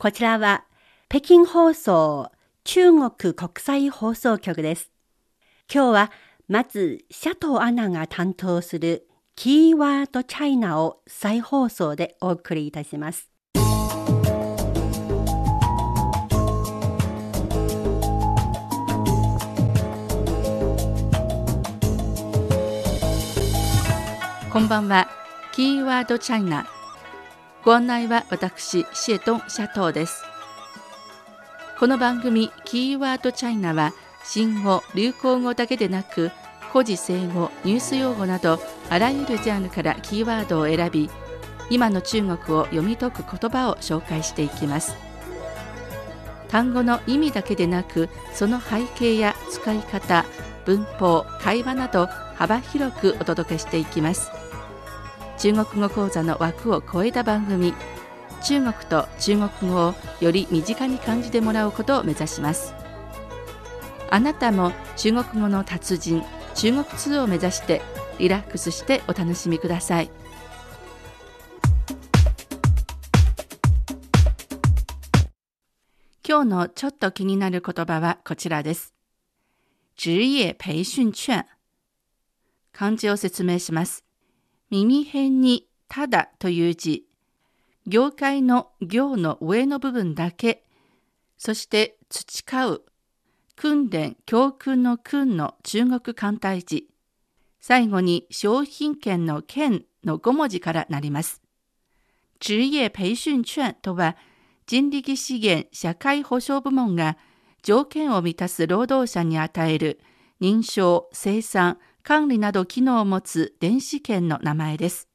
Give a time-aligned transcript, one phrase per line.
[0.00, 0.64] こちらは
[1.08, 2.30] 北京放送
[2.62, 4.92] 中国国際放送局です。
[5.68, 6.12] 今日は
[6.46, 13.28] まずシャトーアナが担当するキーワードチャイナを再放送でお送りいたします。
[24.52, 25.08] こんばんは。
[25.50, 26.68] キーワードチャイナ
[27.64, 30.22] ご案内は私、シエトン・シャトーです。
[31.78, 33.92] この番組、キーワードチャイナは、
[34.24, 36.30] 新語・流行語だけでなく、
[36.72, 41.10] 古事成語、ニュース用語など、あらゆるジャンルからキーワードを選び、
[41.68, 44.94] 今の中国を読み解く言葉を紹介していきます。
[46.48, 50.24] 単語の意味だけでなく、その背景や使い方、
[50.64, 54.37] 文法、会話など幅広くお届けしていきます。
[55.38, 57.72] 中国語講座の枠を超えた番組。
[58.42, 62.74] 中国と中国語をより身近に感じてもらうことを目指します。
[64.10, 67.82] あなたも中国語の達人中国通を目指して
[68.18, 70.10] リラックスしてお楽しみください。
[76.26, 78.92] 今日のちょっと気になる言葉はこちらです。
[79.96, 81.46] 職業培訓券。
[82.72, 84.07] 漢字を説明します。
[84.70, 87.06] 耳辺にただという字、
[87.86, 90.64] 業界の行の上の部分だけ、
[91.38, 92.82] そして培う、
[93.56, 96.88] 訓練、教訓の訓の中国簡体字、
[97.60, 101.40] 最後に商品券の券の5文字からなります。
[102.40, 104.16] 職業培訓券とは、
[104.66, 107.16] 人力資源社会保障部門が
[107.62, 109.98] 条件を満たす労働者に与える
[110.42, 111.78] 認証、生産、
[112.08, 115.08] 管理など機能を持つ電子券の名前です。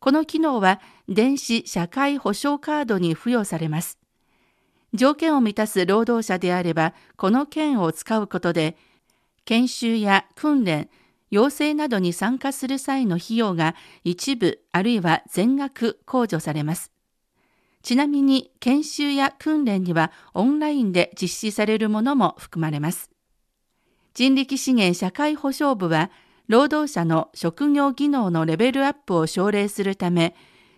[0.00, 3.98] この機能は電子社会保障カードに付与されます。
[4.94, 8.78] 条件を満たす労働者であれば、この券を使うことで、
[9.44, 10.88] 研修や訓練、
[11.30, 16.90] 養成などに参加する際の費用が一部あるいは全額控除されます。
[17.82, 23.10] ちなみに研修や訓練にはオンラインで実施されるものも含まれます。
[24.14, 26.08] 人力資源社会保障部は、
[26.48, 30.34] 労働者の職業技能のレベルアップを奨励するため、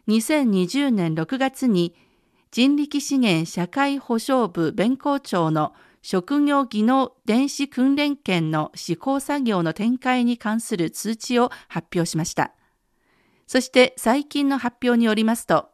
[0.09, 1.95] 2020年6月に
[2.53, 12.53] 人力資源社会保障部弁公庁の職業技能電子訓練権の施行作業の展開に関する通知を発表しました。
[13.49, 15.69] そして最近の発表によりますと、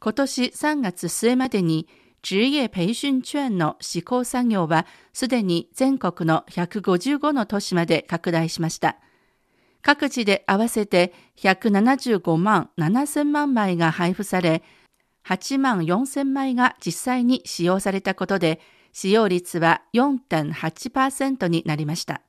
[0.00, 1.88] 今年3月末までに
[2.20, 8.98] 职業培訓券の施行作業はすでに全国の155の都市まで拡大しました。
[9.82, 14.62] 各地で合わせて175万7000万枚が配布され、
[15.26, 18.60] 8万4000枚が実際に使用されたことで、
[18.92, 22.22] 使用率は4.8%になりました。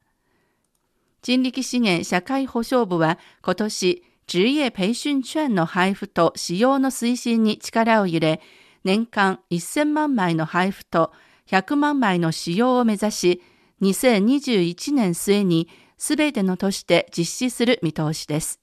[1.21, 8.41] 人力資源社会保障部は今年、职業培訓券の配布と使用の推進に力を入れ、
[8.83, 11.11] 年間1000万枚の配布と
[11.47, 13.41] 100万枚の使用を目指し、
[13.81, 15.67] 2021年末に
[15.97, 18.59] すべての都市で実施する見通しです。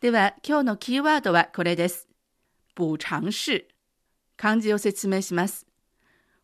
[0.00, 2.08] では、今日のキーワードはこれです。
[2.76, 3.66] 補償式。
[4.36, 5.66] 漢字を説明します。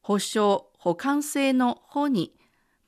[0.01, 2.35] 保証、補完性の保に、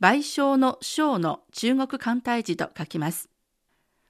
[0.00, 3.28] 賠償の償の中国簡体字と書きます。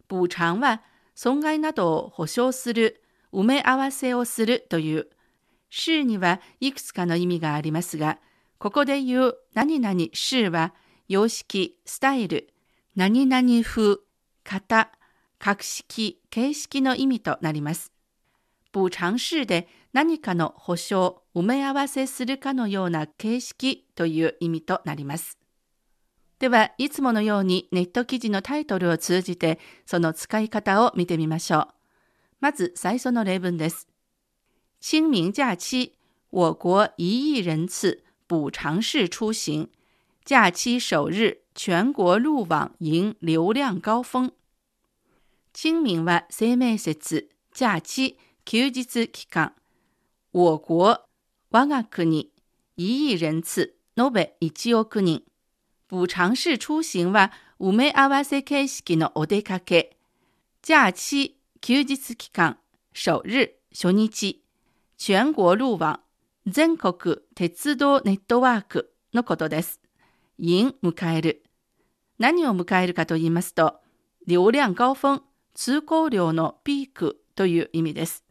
[0.08, 0.82] 補償は、
[1.14, 3.02] 損害などを保証する、
[3.32, 5.08] 埋め合わせをするという、
[5.76, 8.20] 週にはいくつかの意味がありますが、
[8.58, 10.72] ここで言う何々週は、
[11.08, 12.48] 様式、スタイル、
[12.94, 13.96] 何々風、
[14.44, 14.92] 型、
[15.40, 17.92] 格式、形式の意味となります。
[18.72, 25.38] 補償式で何かの保証、埋め合わせするかのような形式という意味となります。
[26.38, 31.68] では、いつものようにネット記事のタイトルを通じて、その使い方を見てみましょう。
[32.38, 33.88] まず最初の例文です。
[34.83, 35.93] 清明假期、
[36.29, 39.69] 我国一億人次补偿式出行。
[40.23, 44.31] 假期首日、全国路網迎流量高峰。
[45.51, 49.55] 清明は生命節、假期、休日期間。
[50.31, 50.99] 我国、
[51.49, 52.31] 我が国、
[52.75, 55.23] 一億人次、延べ1億人。
[55.89, 59.97] 補償式出行は埋め合わせ形式のお出かけ。
[60.61, 62.59] 假期、休日期間、
[62.93, 64.42] 首日、初日、
[64.96, 66.00] 全国路網、
[66.46, 69.80] 全国鉄道ネットワークのことです。
[70.38, 71.42] 迎、迎える。
[72.18, 73.80] 何を迎えるかと言いますと、
[74.26, 75.20] 流量高峰、
[75.54, 78.24] 通行量のピークという意味です。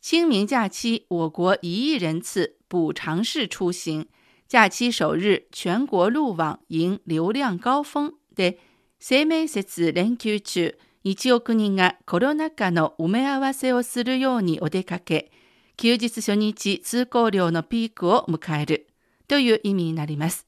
[0.00, 4.08] 清明假期，我国一亿人次补偿式出行。
[4.48, 8.58] 假期首日，全国路網迎流量高峰で、
[8.98, 15.30] 生命節連休中、1億人がコロナ禍の埋め合わせをするようにお出かけ、
[15.76, 18.88] 休日初日通行量のピークを迎える
[19.28, 20.46] という意味になります。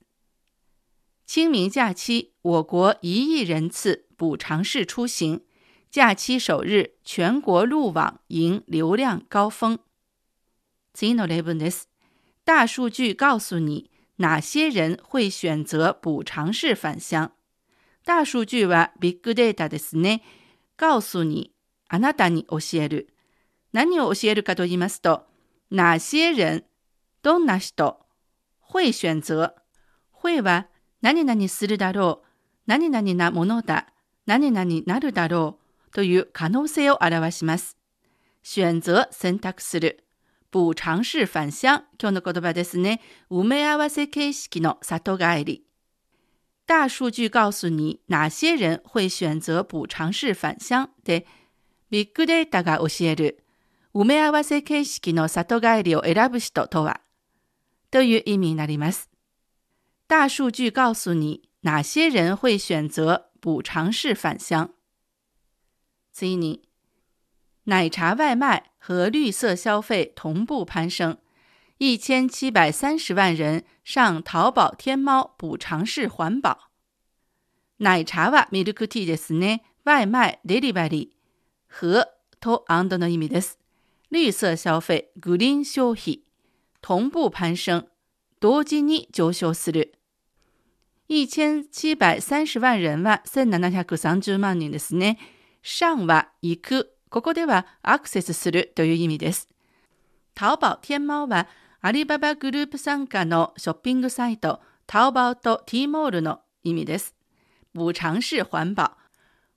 [1.26, 5.42] 清明假期，我国一亿人次补偿式出行。
[5.90, 9.78] 假期首日、全国路網迎流量高峰。
[10.94, 11.90] 次の例文です。
[12.46, 17.30] 大数据告訴你哪些人会選擇補償式返鄉。
[18.04, 20.22] 大數據はビッグデータですね。
[20.78, 21.52] 告訴你、
[21.88, 23.08] あなたに教える。
[23.72, 25.24] 何を教えるかと言いますと、
[25.70, 26.64] 哪些人、
[27.22, 27.98] どんな人、
[28.72, 29.52] 会選擇。
[30.22, 30.68] 会は
[31.02, 32.26] 何々するだろう、
[32.66, 33.86] 何々なものだ、
[34.26, 35.68] 何々なるだろう。
[35.90, 37.76] という可能性を表します。
[38.42, 40.04] 選择、選択する。
[40.52, 41.82] 補償式返鄉。
[42.00, 43.00] 今日の言葉ですね。
[43.30, 45.64] 埋め合わせ形式の里帰り。
[46.66, 51.26] 大数据告訴你哪些人会選擇補償式返鄉で、
[51.90, 53.42] ビッグデータが教える
[53.94, 57.00] 埋め合わせ形式の里帰りを選ぶ人とは？
[57.90, 59.10] という意味になります。
[60.08, 64.70] 大数据告訴你哪些人会選擇補償式返鄉。
[66.12, 66.62] 次に、
[67.64, 71.18] 奶茶外卖和绿色消费同步攀升，
[71.78, 76.58] 一千七百三十万人上淘宝、天猫补偿式環保。
[77.78, 79.64] 奶茶はミルクティーですね。
[79.84, 81.96] 外卖、デリバリー。
[81.96, 82.06] 和
[82.40, 83.58] と and の意味です。
[84.10, 86.22] 绿色消費、グリーン消費。
[86.80, 87.84] 同步攀升、
[88.40, 89.94] 同時に上昇する。
[91.08, 95.18] 一千七百三十万人は1730万人ですね。
[95.62, 96.94] 上は行く。
[97.10, 99.48] ここではアクセスするという意味です。
[100.34, 101.48] 淘宝、天猫は
[101.80, 107.14] アリババグループ参加のショッピングサイト、淘宝と T モールの意味です。
[107.76, 108.90] 補償式環保。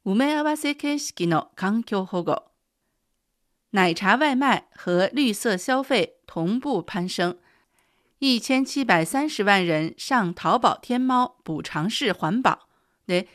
[0.05, 2.50] 埋め合わせ形式の環境保護。
[3.71, 7.37] 奶茶外卖和绿色消费同步攀升。
[8.19, 12.59] 一千七百三十万人上淘宝、天猫補償式環保。
[13.07, 13.27] で、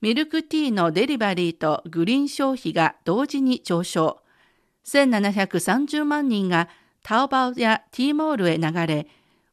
[0.00, 4.20] ミルクティーのデリバリーとグリーン消費が同時に上昇。
[4.84, 6.68] 1730万人が
[7.04, 9.06] タオバオやティーモールへ流れ、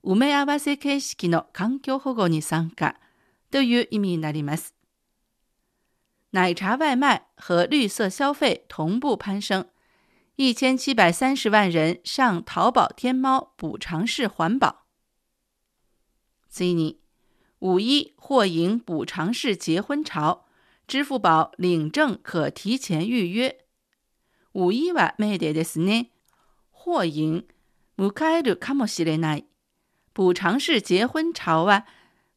[0.03, 2.95] 埋め合わせ形式の環境保護に参加
[3.51, 4.73] という意味になります。
[6.31, 9.65] 奶茶外卖和绿色消费同步攀升，
[10.41, 14.85] 一千七百三十万人上淘宝天猫补偿式环保。
[16.49, 17.01] Zi 尼，
[17.59, 20.45] 五一或迎补偿式结婚潮，
[20.87, 23.65] 支付宝领证可提前预约。
[24.53, 26.09] 五一晚没で的呢，
[26.71, 27.45] 或迎
[27.97, 29.43] 穆卡伊鲁卡莫西列奈
[30.13, 31.85] 补偿式结婚潮啊，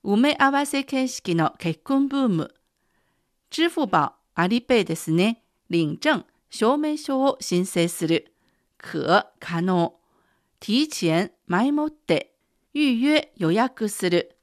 [0.00, 2.50] 五妹阿瓦塞克西基诺克昆布姆，
[3.49, 5.37] 支付宝阿里贝的呢
[5.69, 6.25] 领证。
[6.54, 8.34] 証明書を申請する。
[8.76, 9.94] 可可能。
[10.60, 12.34] 提前前もって
[12.76, 14.37] 預約予約する。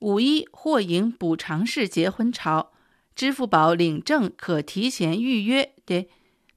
[0.00, 2.66] 五一或迎補償式結婚潮，
[3.14, 6.08] 支付寶領證可提前預約で、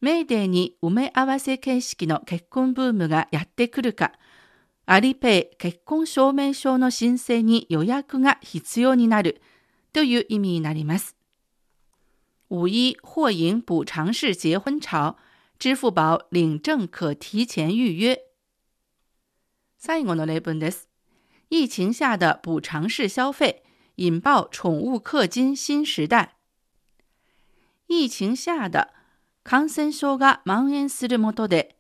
[0.02, 4.14] メーデーに埋め合わせ形式の結婚ブームがやってくるか、
[4.88, 9.42] アリペイ結婚証明書の申請に予約が必要になる
[9.94, 11.13] という意味になります。
[12.53, 15.17] 五一或迎補償式結婚潮，
[15.59, 18.21] 支付寶領證可提前預約。
[19.77, 20.89] 最後の例文です。
[21.51, 23.63] 疫情下的补偿式消费
[23.97, 26.37] 引爆宠物氪金新时代。
[27.87, 28.93] 疫情下的
[29.43, 31.77] 感染症が蔓延するもとで、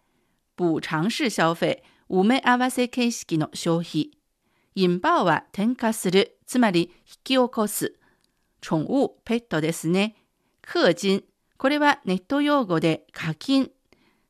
[0.57, 4.13] 補償式消費、埋め合わせ形式の消費。
[4.75, 7.99] 引爆は転化する、つまり引き起こす。
[8.61, 10.17] 寵物、ペットですね。
[10.66, 11.24] 氪金、
[11.58, 13.70] これはネット用語で課金、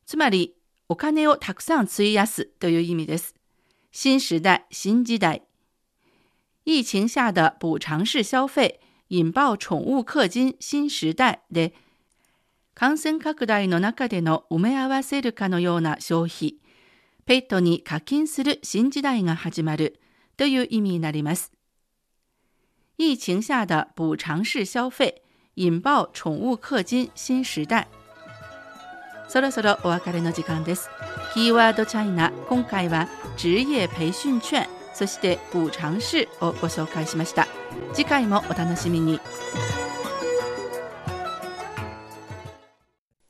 [0.05, 0.55] つまり
[0.89, 3.35] お金をたくさん費やすという意味です。
[3.91, 5.43] 新时代、新時代。
[6.65, 11.73] 疫情下的補償式消費引爆寵物氪金新時代で、
[12.73, 16.55] 感染拡大の中での埋め合わせるかのような消費、
[17.25, 19.99] ペットに課金する新時代が始まる
[20.35, 21.51] という意味になります。
[22.97, 25.22] 疫情下的補償式消費
[25.55, 27.87] 引爆寵物氪金新時代。
[29.27, 30.89] そろそろお別れの時間です。
[31.33, 33.07] キーワードチャイナ、今回は
[33.37, 37.47] 職業培訓券、そして補償式をご紹介しました。
[37.93, 39.19] 次回もお楽しみに。